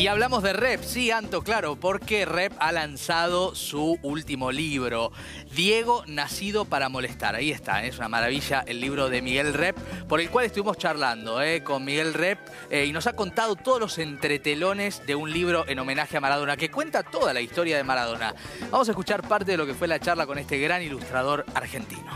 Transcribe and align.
Y 0.00 0.06
hablamos 0.06 0.42
de 0.42 0.54
Rep, 0.54 0.82
sí, 0.82 1.10
Anto, 1.10 1.42
claro, 1.42 1.76
porque 1.76 2.24
Rep 2.24 2.54
ha 2.58 2.72
lanzado 2.72 3.54
su 3.54 3.98
último 4.02 4.50
libro, 4.50 5.12
Diego, 5.54 6.04
Nacido 6.06 6.64
para 6.64 6.88
Molestar. 6.88 7.34
Ahí 7.34 7.50
está, 7.50 7.84
es 7.84 7.98
una 7.98 8.08
maravilla 8.08 8.64
el 8.66 8.80
libro 8.80 9.10
de 9.10 9.20
Miguel 9.20 9.52
Rep, 9.52 9.76
por 10.08 10.22
el 10.22 10.30
cual 10.30 10.46
estuvimos 10.46 10.78
charlando 10.78 11.42
eh, 11.42 11.62
con 11.62 11.84
Miguel 11.84 12.14
Rep 12.14 12.38
eh, 12.70 12.86
y 12.86 12.92
nos 12.92 13.06
ha 13.08 13.12
contado 13.12 13.56
todos 13.56 13.78
los 13.78 13.98
entretelones 13.98 15.06
de 15.06 15.16
un 15.16 15.30
libro 15.30 15.68
en 15.68 15.78
homenaje 15.78 16.16
a 16.16 16.20
Maradona, 16.20 16.56
que 16.56 16.70
cuenta 16.70 17.02
toda 17.02 17.34
la 17.34 17.42
historia 17.42 17.76
de 17.76 17.84
Maradona. 17.84 18.34
Vamos 18.70 18.88
a 18.88 18.92
escuchar 18.92 19.28
parte 19.28 19.50
de 19.50 19.58
lo 19.58 19.66
que 19.66 19.74
fue 19.74 19.86
la 19.86 20.00
charla 20.00 20.24
con 20.24 20.38
este 20.38 20.58
gran 20.58 20.80
ilustrador 20.80 21.44
argentino. 21.54 22.10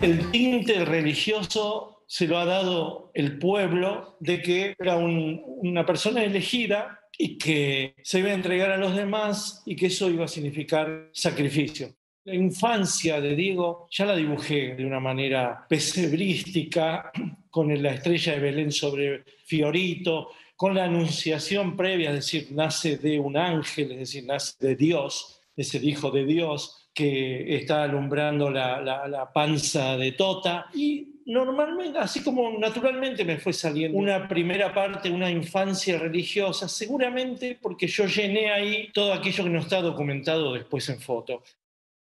El 0.00 0.30
tinte 0.30 0.82
religioso 0.86 1.97
se 2.08 2.26
lo 2.26 2.38
ha 2.38 2.46
dado 2.46 3.10
el 3.12 3.38
pueblo 3.38 4.16
de 4.18 4.40
que 4.40 4.74
era 4.78 4.96
una 4.96 5.84
persona 5.84 6.24
elegida 6.24 7.00
y 7.18 7.36
que 7.36 7.96
se 8.02 8.20
iba 8.20 8.30
a 8.30 8.34
entregar 8.34 8.70
a 8.70 8.78
los 8.78 8.96
demás 8.96 9.62
y 9.66 9.76
que 9.76 9.86
eso 9.86 10.08
iba 10.08 10.24
a 10.24 10.28
significar 10.28 11.10
sacrificio. 11.12 11.94
La 12.24 12.34
infancia 12.34 13.20
de 13.20 13.36
Diego 13.36 13.88
ya 13.90 14.06
la 14.06 14.16
dibujé 14.16 14.74
de 14.74 14.86
una 14.86 15.00
manera 15.00 15.66
pesebrística, 15.68 17.12
con 17.50 17.82
la 17.82 17.92
estrella 17.92 18.32
de 18.34 18.40
Belén 18.40 18.72
sobre 18.72 19.24
Fiorito, 19.44 20.30
con 20.56 20.74
la 20.74 20.84
anunciación 20.84 21.76
previa, 21.76 22.10
es 22.10 22.16
decir, 22.16 22.48
nace 22.52 22.96
de 22.96 23.18
un 23.18 23.36
ángel, 23.36 23.92
es 23.92 23.98
decir, 23.98 24.24
nace 24.24 24.54
de 24.58 24.76
Dios, 24.76 25.37
es 25.58 25.74
el 25.74 25.88
Hijo 25.88 26.10
de 26.10 26.24
Dios 26.24 26.88
que 26.94 27.56
está 27.56 27.82
alumbrando 27.82 28.50
la, 28.50 28.80
la 28.80 29.32
panza 29.32 29.96
de 29.96 30.12
Tota. 30.12 30.66
Y 30.74 31.22
normalmente, 31.26 31.98
así 31.98 32.22
como 32.22 32.58
naturalmente 32.58 33.24
me 33.24 33.38
fue 33.38 33.52
saliendo 33.52 33.98
una 33.98 34.26
primera 34.26 34.72
parte, 34.72 35.10
una 35.10 35.30
infancia 35.30 35.98
religiosa, 35.98 36.68
seguramente 36.68 37.58
porque 37.60 37.86
yo 37.86 38.06
llené 38.06 38.50
ahí 38.50 38.90
todo 38.92 39.12
aquello 39.12 39.44
que 39.44 39.50
no 39.50 39.60
está 39.60 39.82
documentado 39.82 40.54
después 40.54 40.88
en 40.88 41.00
foto. 41.00 41.42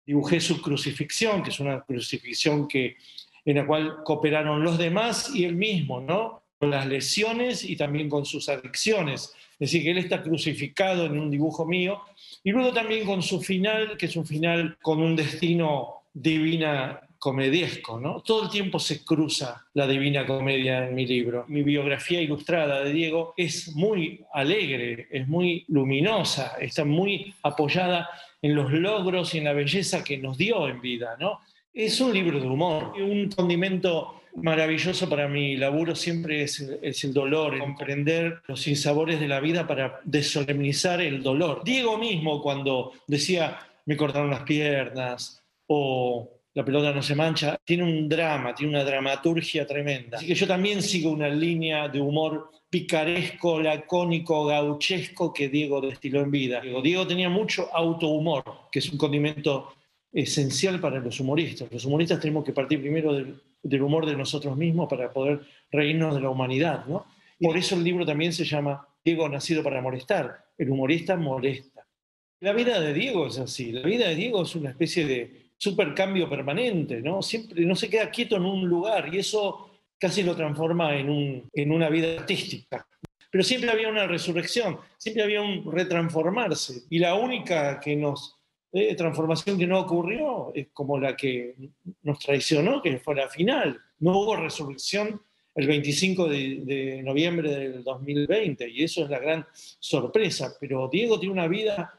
Dibujé 0.04 0.40
su 0.40 0.60
crucifixión, 0.60 1.42
que 1.42 1.50
es 1.50 1.60
una 1.60 1.82
crucifixión 1.82 2.68
que, 2.68 2.96
en 3.44 3.56
la 3.56 3.66
cual 3.66 4.02
cooperaron 4.04 4.62
los 4.62 4.78
demás 4.78 5.34
y 5.34 5.44
él 5.44 5.56
mismo, 5.56 6.00
¿no? 6.00 6.42
Con 6.58 6.70
las 6.70 6.86
lesiones 6.86 7.64
y 7.64 7.76
también 7.76 8.08
con 8.08 8.24
sus 8.24 8.48
adicciones. 8.48 9.32
Es 9.52 9.70
decir, 9.70 9.82
que 9.82 9.90
él 9.90 9.98
está 9.98 10.22
crucificado 10.22 11.06
en 11.06 11.18
un 11.18 11.30
dibujo 11.30 11.66
mío. 11.66 12.02
Y 12.44 12.50
luego 12.50 12.72
también 12.72 13.06
con 13.06 13.22
su 13.22 13.40
final, 13.40 13.96
que 13.96 14.06
es 14.06 14.16
un 14.16 14.26
final 14.26 14.76
con 14.82 15.00
un 15.00 15.16
destino 15.16 16.02
divina 16.12 17.00
comediesco, 17.18 17.98
¿no? 17.98 18.20
Todo 18.20 18.44
el 18.44 18.50
tiempo 18.50 18.78
se 18.78 19.04
cruza 19.04 19.66
la 19.74 19.86
Divina 19.86 20.24
Comedia 20.24 20.86
en 20.86 20.94
mi 20.94 21.06
libro. 21.06 21.44
Mi 21.48 21.62
biografía 21.62 22.20
ilustrada 22.20 22.84
de 22.84 22.92
Diego 22.92 23.34
es 23.36 23.74
muy 23.74 24.24
alegre, 24.32 25.08
es 25.10 25.26
muy 25.26 25.64
luminosa, 25.68 26.56
está 26.60 26.84
muy 26.84 27.34
apoyada 27.42 28.08
en 28.40 28.54
los 28.54 28.72
logros 28.72 29.34
y 29.34 29.38
en 29.38 29.44
la 29.44 29.52
belleza 29.52 30.04
que 30.04 30.16
nos 30.16 30.38
dio 30.38 30.68
en 30.68 30.80
vida, 30.80 31.16
¿no? 31.18 31.40
Es 31.72 32.00
un 32.00 32.12
libro 32.12 32.40
de 32.40 32.46
humor, 32.46 32.94
un 33.00 33.28
condimento 33.30 34.17
maravilloso 34.42 35.08
para 35.08 35.28
mi 35.28 35.56
laburo 35.56 35.94
siempre 35.94 36.42
es, 36.42 36.60
es, 36.82 37.04
el 37.04 37.12
dolor, 37.12 37.58
comprender 37.58 38.42
los 38.46 38.62
sinsabores 38.62 39.20
de 39.20 39.28
la 39.28 39.40
vida 39.40 39.66
para 39.66 40.00
desolemnizar 40.04 41.00
el 41.00 41.22
dolor. 41.22 41.62
Diego 41.64 41.98
mismo 41.98 42.42
cuando 42.42 42.92
decía 43.06 43.58
me 43.86 43.96
cortaron 43.96 44.30
las 44.30 44.42
piernas 44.42 45.42
o 45.66 46.30
la 46.54 46.64
pelota 46.64 46.92
no 46.92 47.02
se 47.02 47.14
mancha, 47.14 47.56
tiene 47.64 47.84
un 47.84 48.08
drama, 48.08 48.54
tiene 48.54 48.72
una 48.72 48.84
dramaturgia 48.84 49.66
tremenda. 49.66 50.18
Así 50.18 50.26
que 50.26 50.34
yo 50.34 50.46
también 50.46 50.82
sigo 50.82 51.10
una 51.10 51.28
línea 51.28 51.88
de 51.88 52.00
humor 52.00 52.50
picaresco, 52.68 53.60
lacónico, 53.60 54.44
gauchesco 54.44 55.32
que 55.32 55.48
Diego 55.48 55.80
destiló 55.80 56.20
en 56.20 56.30
vida. 56.30 56.60
Diego 56.60 57.06
tenía 57.06 57.28
mucho 57.28 57.68
autohumor, 57.72 58.42
que 58.72 58.80
es 58.80 58.90
un 58.90 58.98
condimento 58.98 59.72
esencial 60.12 60.80
para 60.80 60.98
los 60.98 61.20
humoristas. 61.20 61.68
Los 61.70 61.84
humoristas 61.84 62.20
tenemos 62.20 62.44
que 62.44 62.52
partir 62.52 62.80
primero 62.80 63.14
del, 63.14 63.40
humor 63.62 64.06
de 64.06 64.16
nosotros 64.16 64.56
mismos 64.56 64.88
para 64.88 65.12
poder 65.12 65.40
reírnos 65.70 66.14
de 66.14 66.20
la 66.20 66.30
humanidad. 66.30 66.86
¿no? 66.86 67.06
Por 67.40 67.56
eso 67.56 67.74
el 67.74 67.84
libro 67.84 68.04
también 68.04 68.32
se 68.32 68.44
llama 68.44 68.86
Diego 69.04 69.28
nacido 69.28 69.62
para 69.62 69.80
molestar. 69.80 70.44
El 70.56 70.70
humorista 70.70 71.16
molesta. 71.16 71.86
La 72.40 72.52
vida 72.52 72.80
de 72.80 72.92
Diego 72.92 73.26
es 73.26 73.38
así. 73.38 73.72
La 73.72 73.82
vida 73.82 74.08
de 74.08 74.14
Diego 74.14 74.42
es 74.42 74.54
una 74.54 74.70
especie 74.70 75.06
de 75.06 75.50
supercambio 75.56 76.30
permanente, 76.30 77.02
¿no? 77.02 77.20
Siempre 77.20 77.64
no 77.66 77.74
se 77.74 77.90
queda 77.90 78.10
quieto 78.10 78.36
en 78.36 78.44
un 78.44 78.68
lugar 78.68 79.12
y 79.12 79.18
eso 79.18 79.70
casi 79.98 80.22
lo 80.22 80.36
transforma 80.36 80.96
en, 80.96 81.10
un, 81.10 81.50
en 81.52 81.72
una 81.72 81.88
vida 81.88 82.20
artística. 82.20 82.86
Pero 83.30 83.44
siempre 83.44 83.70
había 83.70 83.88
una 83.88 84.06
resurrección, 84.06 84.78
siempre 84.96 85.22
había 85.22 85.42
un 85.42 85.70
retransformarse. 85.70 86.84
Y 86.88 86.98
la 86.98 87.14
única 87.14 87.78
que 87.80 87.96
nos, 87.96 88.37
eh, 88.72 88.94
transformación 88.94 89.58
que 89.58 89.66
no 89.66 89.80
ocurrió 89.80 90.52
es 90.54 90.68
como 90.72 90.98
la 90.98 91.16
que 91.16 91.54
nos 92.02 92.18
traicionó, 92.18 92.82
que 92.82 92.98
fue 92.98 93.14
la 93.14 93.28
final. 93.28 93.80
No 94.00 94.18
hubo 94.18 94.36
resurrección 94.36 95.20
el 95.54 95.66
25 95.66 96.28
de, 96.28 97.02
noviembre 97.02 97.50
del 97.50 97.82
2020 97.82 98.68
y 98.68 98.84
eso 98.84 99.04
es 99.04 99.10
la 99.10 99.18
gran 99.18 99.46
sorpresa. 99.80 100.54
Pero 100.60 100.88
Diego 100.88 101.18
tiene 101.18 101.32
una 101.32 101.48
vida 101.48 101.98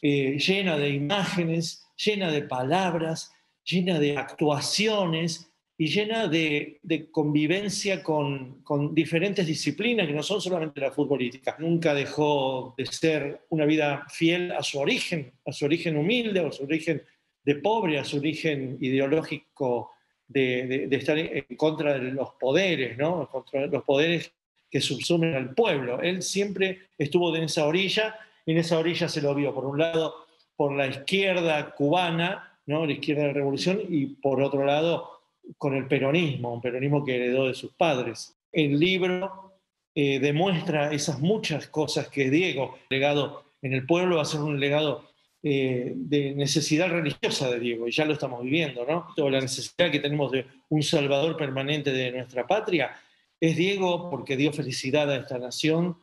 eh, 0.00 0.38
llena 0.38 0.76
de 0.76 0.90
imágenes, 0.90 1.86
llena 1.96 2.32
de 2.32 2.42
palabras, 2.42 3.32
llena 3.64 3.98
de 3.98 4.16
actuaciones 4.16 5.45
y 5.78 5.88
llena 5.88 6.26
de, 6.26 6.80
convivencia 7.10 8.02
con, 8.02 8.64
diferentes 8.94 9.46
disciplinas 9.46 10.06
que 10.06 10.14
no 10.14 10.22
son 10.22 10.40
solamente 10.40 10.80
la 10.80 10.90
futbolística. 10.90 11.56
Nunca 11.58 11.92
dejó 11.92 12.74
de 12.78 12.86
ser 12.86 13.42
una 13.50 13.66
vida 13.66 14.06
fiel 14.08 14.52
a 14.52 14.62
su 14.62 14.78
origen, 14.78 15.32
a 15.44 15.52
su 15.52 15.66
origen 15.66 15.96
humilde, 15.96 16.40
a 16.40 16.50
su 16.50 16.64
origen 16.64 17.02
de 17.44 17.56
pobre, 17.56 17.98
a 17.98 18.04
su 18.04 18.16
origen 18.16 18.78
ideológico 18.80 19.92
de, 20.26 20.88
estar 20.90 21.18
en 21.18 21.44
contra 21.56 21.98
de 21.98 22.10
los 22.10 22.30
poderes, 22.40 22.96
¿no? 22.96 23.28
contra 23.28 23.66
los 23.66 23.84
poderes 23.84 24.32
que 24.70 24.80
subsumen 24.80 25.34
al 25.34 25.54
pueblo. 25.54 26.00
Él 26.00 26.22
siempre 26.22 26.88
estuvo 26.96 27.34
en 27.36 27.44
esa 27.44 27.66
orilla 27.66 28.16
y 28.46 28.52
en 28.52 28.58
esa 28.58 28.78
orilla 28.78 29.08
se 29.08 29.20
lo 29.20 29.34
vio, 29.34 29.54
por 29.54 29.66
un 29.66 29.78
lado, 29.78 30.26
por 30.56 30.72
la 30.72 30.86
izquierda 30.86 31.74
cubana, 31.74 32.58
¿no? 32.64 32.86
la 32.86 32.92
izquierda 32.92 33.22
de 33.22 33.28
la 33.28 33.34
revolución, 33.34 33.80
y 33.88 34.06
por 34.06 34.42
otro 34.42 34.64
lado 34.64 35.15
con 35.56 35.74
el 35.74 35.86
peronismo, 35.86 36.52
un 36.52 36.60
peronismo 36.60 37.04
que 37.04 37.16
heredó 37.16 37.46
de 37.46 37.54
sus 37.54 37.72
padres. 37.72 38.36
El 38.52 38.78
libro 38.78 39.60
eh, 39.94 40.18
demuestra 40.18 40.92
esas 40.92 41.20
muchas 41.20 41.68
cosas 41.68 42.08
que 42.08 42.30
Diego, 42.30 42.78
legado 42.90 43.44
en 43.62 43.72
el 43.72 43.86
pueblo, 43.86 44.16
va 44.16 44.22
a 44.22 44.26
ser 44.26 44.40
un 44.40 44.60
legado 44.60 45.08
eh, 45.42 45.92
de 45.94 46.34
necesidad 46.34 46.88
religiosa 46.88 47.50
de 47.50 47.60
Diego, 47.60 47.86
y 47.86 47.92
ya 47.92 48.04
lo 48.04 48.12
estamos 48.12 48.42
viviendo, 48.42 48.84
¿no? 48.84 49.06
Toda 49.14 49.30
la 49.30 49.40
necesidad 49.40 49.90
que 49.90 50.00
tenemos 50.00 50.32
de 50.32 50.46
un 50.68 50.82
salvador 50.82 51.36
permanente 51.36 51.92
de 51.92 52.10
nuestra 52.12 52.46
patria 52.46 52.96
es 53.40 53.56
Diego 53.56 54.10
porque 54.10 54.36
dio 54.36 54.52
felicidad 54.52 55.10
a 55.10 55.16
esta 55.16 55.38
nación, 55.38 55.96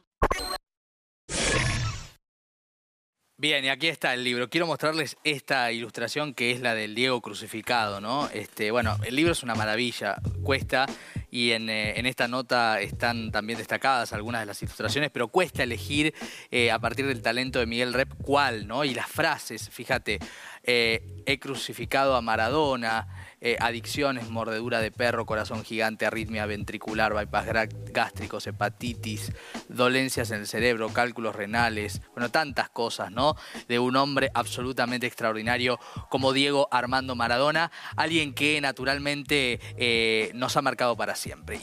Bien, 3.44 3.66
y 3.66 3.68
aquí 3.68 3.90
está 3.90 4.14
el 4.14 4.24
libro. 4.24 4.50
Quiero 4.50 4.68
mostrarles 4.68 5.18
esta 5.26 5.70
ilustración 5.74 6.34
que 6.34 6.52
es 6.52 6.62
la 6.62 6.76
del 6.76 6.96
Diego 6.96 7.20
crucificado, 7.20 8.00
¿no? 8.00 8.30
Este, 8.30 8.72
bueno, 8.72 8.96
el 9.04 9.18
libro 9.18 9.34
es 9.34 9.44
una 9.44 9.54
maravilla, 9.54 10.16
cuesta, 10.44 10.86
y 11.30 11.52
en, 11.52 11.70
eh, 11.70 12.00
esta 12.08 12.30
nota 12.30 12.80
están 12.80 13.32
también 13.32 13.60
destacadas 13.60 14.14
algunas 14.14 14.40
de 14.40 14.46
las 14.46 14.62
ilustraciones, 14.62 15.12
pero 15.12 15.28
cuesta 15.28 15.62
elegir 15.62 16.14
eh, 16.52 16.72
a 16.72 16.80
partir 16.80 17.06
del 17.06 17.22
talento 17.22 17.60
de 17.60 17.66
Miguel 17.66 17.92
Rep 17.92 18.14
cuál, 18.22 18.66
¿no? 18.66 18.86
Y 18.86 18.94
las 18.94 19.10
frases, 19.10 19.70
fíjate, 19.70 20.20
eh, 20.64 21.02
he 21.26 21.38
crucificado 21.38 22.16
a 22.16 22.22
Maradona, 22.22 23.10
eh, 23.46 23.58
adicciones, 23.60 24.30
mordedura 24.30 24.80
de 24.80 24.90
perro, 24.90 25.26
corazón 25.26 25.66
gigante, 25.66 26.06
arritmia 26.06 26.46
ventricular, 26.46 27.14
bypass 27.14 27.48
gástricos, 27.92 28.48
hepatitis, 28.48 29.34
dolencias 29.68 30.32
en 30.32 30.40
el 30.40 30.48
cerebro, 30.48 30.88
cálculos 30.94 31.36
renales, 31.36 32.02
bueno, 32.14 32.32
tantas 32.32 32.70
cosas, 32.70 33.12
¿no? 33.12 33.36
De 33.68 33.80
un 33.80 33.98
hombre 33.98 34.32
absolutamente 34.34 35.08
extraordinario 35.08 35.78
como 36.10 36.32
Diego 36.32 36.70
Armando 36.72 37.16
Maradona, 37.16 37.70
alguien 37.98 38.34
que 38.34 38.62
naturalmente 38.62 39.60
eh, 39.76 40.32
nos 40.36 40.56
ha 40.56 40.62
marcado 40.62 40.96
para 40.96 41.16
siempre. 41.16 41.60